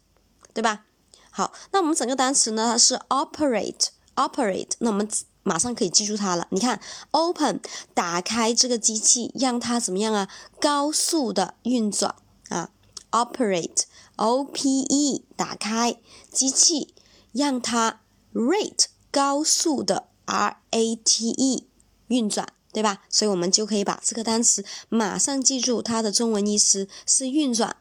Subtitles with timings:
[0.55, 0.85] 对吧？
[1.31, 5.07] 好，那我们整个单词呢，它是 operate，operate，那我们
[5.43, 6.49] 马上可以记住它了。
[6.51, 7.61] 你看，open，
[7.93, 10.29] 打开这个机器，让它怎么样啊？
[10.59, 12.17] 高速的运转
[12.49, 12.71] 啊
[13.11, 15.99] ，operate，O P E，打开
[16.33, 16.95] 机器，
[17.33, 18.01] 让它
[18.33, 21.69] rate，高速的 R A T E
[22.09, 22.49] 运转。
[22.77, 23.01] 对吧？
[23.09, 27.75] 所以我们就可以把这个单词马上记住，它的中文意思是运转，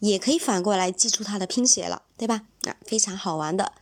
[0.00, 2.42] 也可以反过来记住它的拼写了，对吧？
[2.62, 3.74] 啊，非常好玩的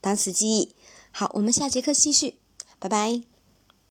[0.00, 0.74] 单词记忆。
[1.10, 2.38] 好，我们下节课继续，
[2.78, 3.33] 拜拜。